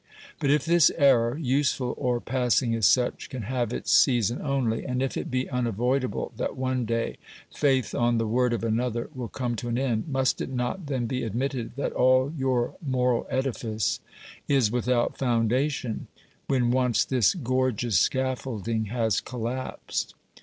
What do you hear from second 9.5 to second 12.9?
to an end, must it not then be admitted that all your